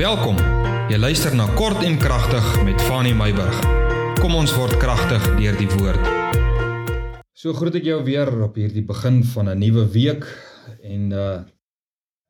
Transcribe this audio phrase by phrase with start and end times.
[0.00, 0.38] Welkom.
[0.88, 3.56] Jy luister na Kort en Kragtig met Fanny Meyburg.
[4.16, 6.06] Kom ons word kragtig deur die woord.
[7.36, 10.24] So groet ek jou weer op hierdie begin van 'n nuwe week
[10.80, 11.42] en uh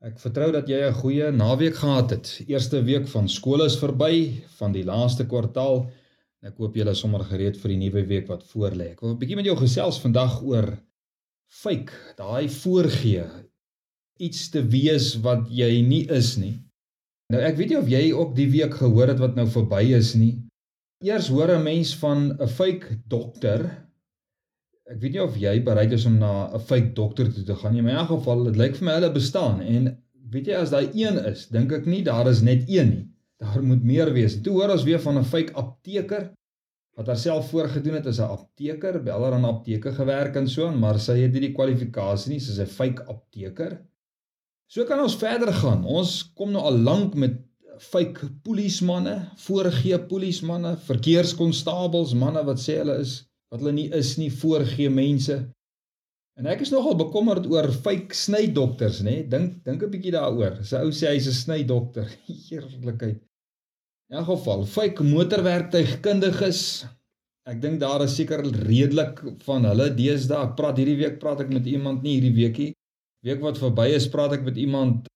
[0.03, 2.41] ek vertrou dat jy 'n goeie naweek gehad het.
[2.47, 5.87] Eerste week van skool is verby van die laaste kwartaal.
[6.43, 8.91] Ek hoop julle is sommer gereed vir die nuwe week wat voorlê.
[8.91, 10.77] Ek wil 'n bietjie met jou gesels vandag oor
[11.47, 13.23] fake, daai voorgee
[14.19, 16.59] iets te wees wat jy nie is nie.
[17.31, 20.15] Nou ek weet nie of jy ook die week gehoor het wat nou verby is
[20.19, 20.33] nie.
[21.05, 23.61] Eers hoor 'n mens van 'n fake dokter.
[24.91, 27.73] Ek weet nie of jy bereid is om na 'n fake dokter toe te gaan
[27.73, 27.79] nie.
[27.79, 29.97] In my geval, dit lyk vir my hulle bestaan en
[30.31, 33.07] weet jy as daai een is, dink ek nie daar is net een nie.
[33.39, 34.41] Daar moet meer wees.
[34.41, 36.31] Toe hoor ons weer van 'n fake apteker
[36.97, 40.99] wat haarself voorgedoen het as 'n apteker, bel haar aan apteke gewerk en so, maar
[40.99, 43.79] sy het nie die kwalifikasie nie, sy's 'n fake apteker.
[44.71, 45.81] So kan ons verder gaan.
[45.83, 47.35] Ons kom nou al lank met
[47.81, 53.17] fake polismanne, voorgee polismanne, verkeerskonstabels, manne wat sê hulle is
[53.51, 55.35] wat hulle nie is nie, voorgee mense.
[56.39, 59.17] En ek is nogal bekommerd oor fake snydokters, nê?
[59.27, 60.61] Dink dink 'n bietjie daaroor.
[60.63, 62.07] Sy ou sê hy's 'n snydokter.
[62.47, 63.19] Heerlikheid.
[64.07, 66.85] In elk geval, fake motorwerktuigkundiges.
[67.43, 70.47] Ek dink daar is seker redelik van hulle deesdae.
[70.47, 72.71] Ek praat hierdie week praat ek met iemand nie hierdie weekie
[73.25, 75.09] week wat verby is, praat ek met iemand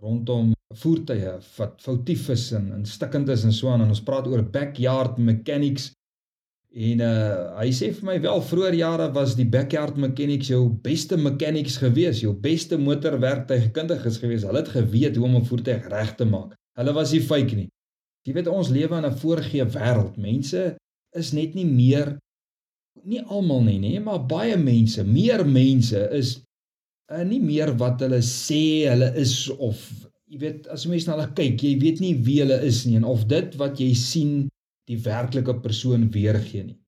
[0.00, 4.28] rondom voertuie wat foutief is en, en stikkend is en so aan en ons praat
[4.30, 5.90] oor backyard mechanics
[6.70, 11.18] en uh, hy sê vir my wel vroeër jare was die backyard mechanics jou beste
[11.18, 14.46] mechanics gewees, jou beste motorwerktuigkundiges gewees.
[14.46, 16.54] Hulle het geweet hoe om 'n voertuig reg te maak.
[16.78, 17.68] Hulle was nie fake nie.
[18.26, 20.16] Jy weet ons lewe in 'n voorgee wêreld.
[20.16, 20.76] Mense
[21.16, 22.18] is net nie meer
[23.04, 26.42] nie almal nie, nê, maar baie mense, meer mense is
[27.10, 29.80] uh, nie meer wat hulle sê hulle is of
[30.30, 32.98] jy weet as jy mens na hulle kyk, jy weet nie wie hulle is nie
[33.00, 34.34] en of dit wat jy sien
[34.90, 36.78] die werklike persoon weergee nie.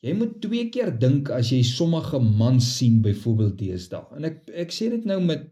[0.00, 4.06] Jy moet twee keer dink as jy sommige mans sien byvoorbeeld deesdae.
[4.16, 5.44] En ek ek sê dit nou met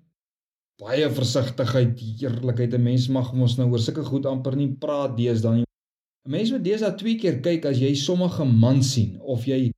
[0.80, 2.74] baie versigtigheid, eerlikheid.
[2.74, 5.66] 'n Mens mag mos nou oor sulke goed amper nie praat deesdae nie.
[6.26, 9.70] 'n Mens moet deesdae twee keer kyk as jy sommige mans sien of jy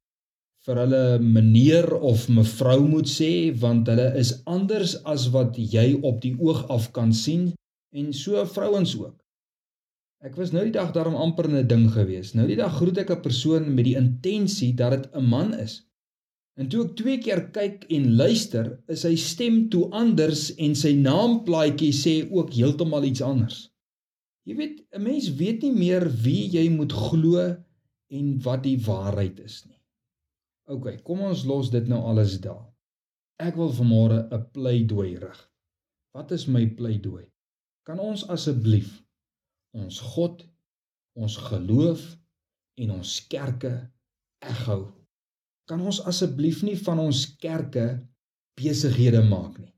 [0.67, 3.31] vir hulle meneer of mevrou moet sê
[3.63, 7.51] want hulle is anders as wat jy op die oog af kan sien
[7.97, 9.17] en so vrouens ook.
[10.21, 12.35] Ek was nou die dag daarom amper in 'n ding gewees.
[12.35, 15.81] Nou die dag groet ek 'n persoon met die intensie dat dit 'n man is.
[16.61, 20.93] En toe ek twee keer kyk en luister, is sy stem toe anders en sy
[20.93, 23.71] naamplaatjie sê ook heeltemal iets anders.
[24.45, 27.57] Jy weet, 'n mens weet nie meer wie jy moet glo
[28.11, 29.80] en wat die waarheid is nie.
[30.71, 32.63] OK, kom ons los dit nou alles daar.
[33.43, 35.41] Ek wil vanmôre 'n pleidooi rig.
[36.15, 37.25] Wat is my pleidooi?
[37.87, 39.03] Kan ons asseblief
[39.75, 40.45] ons God,
[41.15, 42.03] ons geloof
[42.83, 43.73] en ons kerke
[44.53, 44.93] eghou?
[45.67, 47.87] Kan ons asseblief nie van ons kerke
[48.59, 49.75] besighede maak nie?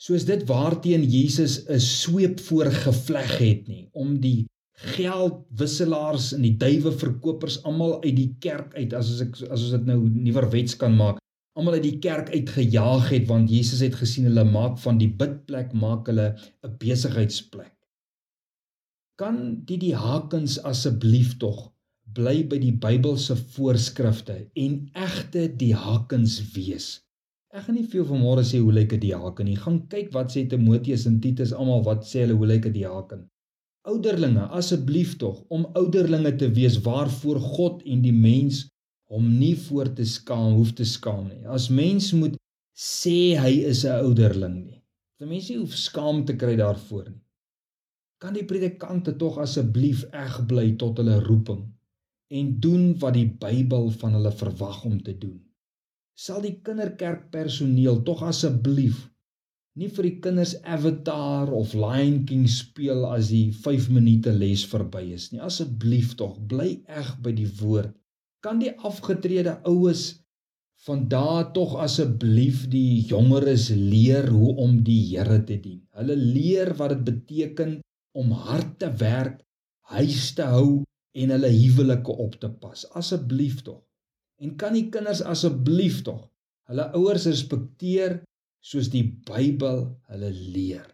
[0.00, 4.46] Soos dit waarteen Jesus 'n sweep voorgevleg het nie om die
[4.78, 9.88] geldwisselaars en die duiwe verkopers almal uit die kerk uit as ek as ons dit
[9.90, 11.18] nou nuwerwets kan maak
[11.58, 15.72] almal uit die kerk uitgejaag het want Jesus het gesien hulle maak van die bidplek
[15.84, 17.74] maak hulle 'n besigheidsplek.
[19.18, 19.40] Kan
[19.70, 21.72] die die hakens asseblief tog
[22.18, 24.36] bly by die Bybelse voorskrifte
[24.66, 24.76] en
[25.08, 26.86] egte die hakens wees?
[27.50, 29.56] Ek gaan nie veel vanmôre sê hoe lyk 'n diaken nie.
[29.56, 33.26] Gaan kyk wat sê Timoteus en Titus almal wat sê hulle hoe lyk 'n diaken
[33.88, 38.66] ouderlinge asseblief tog om ouderlinge te wees waarvoor God en die mens
[39.08, 41.46] hom nie voor te skaam hoef te skaam nie.
[41.48, 42.36] As mens moet
[42.76, 44.82] sê hy is 'n ouderling nie.
[45.18, 47.24] Dat mense nie hoef skaam te kry daarvoor nie.
[48.22, 51.64] Kan die predikante tog asseblief eg bly tot hulle roeping
[52.38, 55.38] en doen wat die Bybel van hulle verwag om te doen.
[56.18, 59.06] Sal die kinderkerkpersoneel tog asseblief
[59.78, 65.04] nie vir die kinders Avatar of Lion King speel as die 5 minute les verby
[65.14, 65.42] is nie.
[65.44, 67.92] Asseblief tog, bly eg by die woord.
[68.42, 70.08] Kan die afgetrede oues
[70.86, 75.82] van daai tog asseblief die jongeres leer hoe om die Here te dien.
[75.98, 77.78] Hulle leer wat dit beteken
[78.18, 79.42] om hard te werk,
[79.94, 80.82] huis te hou
[81.18, 82.82] en hulle huwelike op te pas.
[82.98, 83.82] Asseblief tog.
[84.42, 86.26] En kan die kinders asseblief tog
[86.68, 88.18] hulle ouers respekteer
[88.60, 90.86] soos die Bybel hulle leer.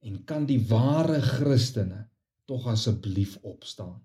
[0.00, 2.06] En kan die ware Christene
[2.48, 4.00] tog asseblief opstaan.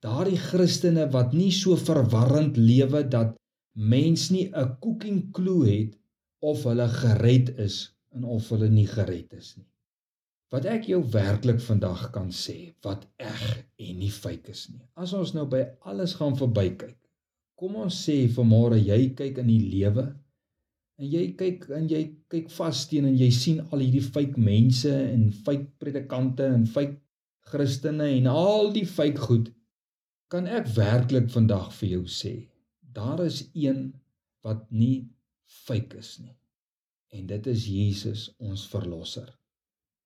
[0.00, 3.36] Daardie Christene wat nie so verwarrend lewe dat
[3.76, 5.98] mens nie 'n cooking clue het
[6.40, 9.70] of hulle gered is en of hulle nie gered is nie.
[10.50, 13.42] wat ek jou werklik vandag kan sê wat eg
[13.78, 14.82] en nie fake is nie.
[14.98, 16.96] As ons nou by alles gaan verbykyk.
[17.60, 20.08] Kom ons sê vanmôre jy kyk in die lewe
[21.00, 22.02] en jy kyk en jy
[22.32, 26.98] kyk vas teen en jy sien al hierdie fake mense en fake predikante en fake
[27.50, 29.48] Christene en al die fake goed.
[30.30, 32.34] Kan ek werklik vandag vir jou sê
[32.90, 33.92] daar is een
[34.42, 35.08] wat nie
[35.64, 36.34] fake is nie.
[37.14, 39.28] En dit is Jesus ons verlosser.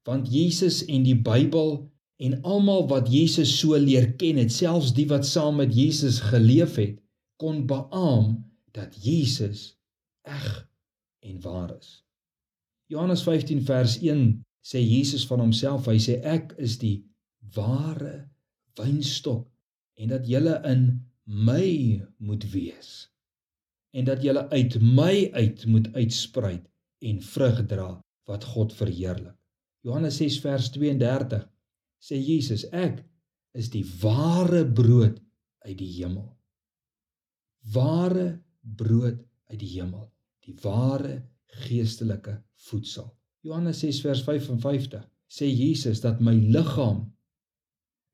[0.05, 1.79] Want Jesus en die Bybel
[2.25, 6.77] en almal wat Jesus so leer ken het selfs die wat saam met Jesus geleef
[6.81, 7.01] het
[7.41, 8.45] kon beamoen
[8.77, 9.73] dat Jesus
[10.29, 10.47] eg
[11.25, 12.03] en waar is.
[12.93, 16.99] Johannes 15 vers 1 sê Jesus van homself hy sê ek is die
[17.57, 18.29] ware
[18.79, 19.47] wynstok
[20.01, 20.87] en dat julle in
[21.25, 22.93] my moet wees
[23.95, 26.65] en dat julle uit my uit moet uitspruit
[27.05, 27.91] en vrug dra
[28.29, 29.37] wat God verheerlik.
[29.85, 31.45] Johannes 6 vers 32
[32.03, 33.03] sê Jesus ek
[33.55, 35.21] is die ware brood
[35.65, 36.27] uit die hemel.
[37.75, 38.27] Ware
[38.61, 39.21] brood
[39.53, 40.09] uit die hemel,
[40.45, 41.23] die ware
[41.65, 42.39] geestelike
[42.69, 43.09] voedsel.
[43.45, 47.05] Johannes 6 vers 55 sê Jesus dat my liggaam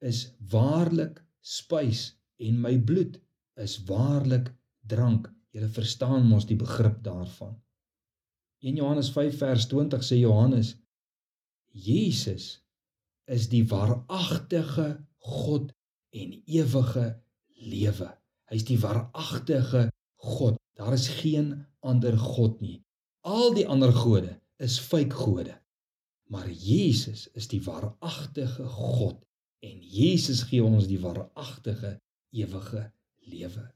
[0.00, 2.11] is waarlik spys
[2.41, 3.19] en my bloed
[3.61, 4.50] is waarlik
[4.88, 5.29] drank.
[5.50, 7.56] Jy verstaan mos die begrip daarvan.
[8.62, 10.75] 1 Johannes 5 vers 20 sê Johannes
[11.71, 12.61] Jesus
[13.31, 14.88] is die waaragtige
[15.19, 15.71] God
[16.11, 17.06] en ewige
[17.55, 18.11] lewe.
[18.50, 19.88] Hy's die waaragtige
[20.20, 20.58] God.
[20.78, 22.81] Daar is geen ander God nie.
[23.26, 25.56] Al die ander gode is fake gode.
[26.31, 29.19] Maar Jesus is die waaragtige God
[29.61, 31.99] en Jesus gee ons die waaragtige
[32.32, 32.87] ewige
[33.28, 33.67] lewe.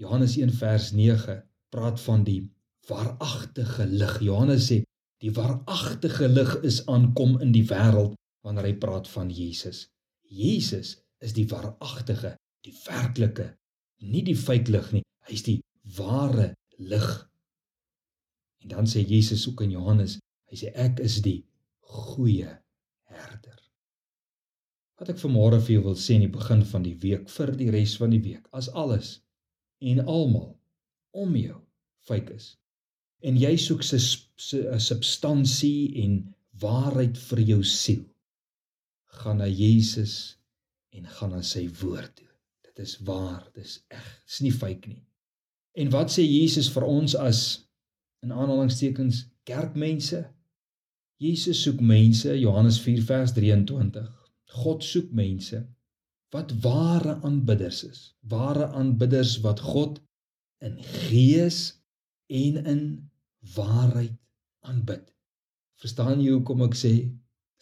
[0.00, 2.40] Johannes 1 vers 9 praat van die
[2.88, 4.18] waaragtige lig.
[4.20, 4.82] Johannes sê
[5.22, 9.84] Die waaragtige lig is aankom in die wêreld wanneer hy praat van Jesus.
[10.26, 12.32] Jesus is die waaragtige,
[12.66, 13.52] die werklike,
[14.02, 15.04] nie die fake lig nie.
[15.28, 15.60] Hy's die
[15.96, 17.10] ware lig.
[18.62, 20.18] En dan sê Jesus ook in Johannes,
[20.50, 21.40] hy sê ek is die
[21.92, 22.50] goeie
[23.10, 23.58] herder.
[24.98, 27.70] Wat ek vanmôre vir jou wil sê in die begin van die week vir die
[27.74, 29.16] res van die week, as alles
[29.82, 30.52] en almal
[31.18, 31.58] om jou
[32.06, 32.52] fake is,
[33.26, 36.22] en jy soek 'n substansie en
[36.62, 38.04] waarheid vir jou siel
[39.18, 40.36] gaan na Jesus
[40.92, 42.31] en gaan na sy woord toe
[42.76, 45.02] dit is waar dis eg dis nie fake nie.
[45.78, 47.42] En wat sê Jesus vir ons as
[48.24, 50.22] in aanhalingstekens kerkmense?
[51.22, 54.08] Jesus soek mense Johannes 4 vers 23
[54.62, 55.62] God soek mense
[56.32, 58.02] wat ware aanbidders is
[58.34, 60.00] ware aanbidders wat God
[60.62, 61.60] in gees
[62.32, 62.82] en in
[63.54, 64.14] waarheid
[64.62, 65.08] aanbid.
[65.82, 66.92] Verstaan jy hoekom ek sê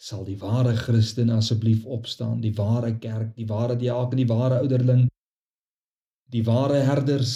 [0.01, 5.03] sal die ware Christen asseblief opstaan, die ware kerk, die ware diaken, die ware ouderling,
[6.33, 7.33] die ware herders,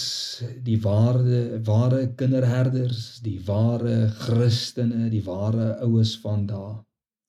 [0.65, 6.81] die ware ware kinderherders, die ware Christene, die ware oues van daar,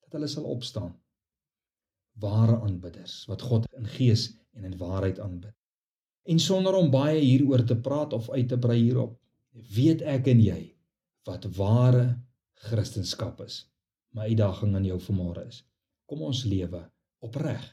[0.07, 0.95] dat hulle sal opstaan.
[2.23, 5.53] Ware aanbidders wat God in gees en in waarheid aanbid.
[6.27, 9.19] En sonder om baie hieroor te praat of uit te brei hierop,
[9.77, 10.61] weet ek en jy
[11.29, 12.15] wat ware
[12.71, 13.67] Christendom is.
[14.17, 15.63] My uitdaging aan jou vanmôre is:
[16.09, 16.81] kom ons lewe
[17.25, 17.65] opreg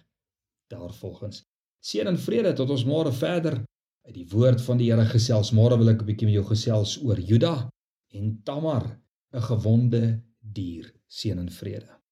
[0.71, 1.43] daarvolgens.
[1.83, 3.61] Seën en vrede tot ons môre verder
[4.07, 5.53] uit die woord van die Here gesels.
[5.55, 7.69] Môre wil ek 'n bietjie met jou gesels oor Juda
[8.11, 8.99] en Tamar,
[9.33, 10.91] 'n gewonde dier.
[11.07, 12.02] Seën en vrede.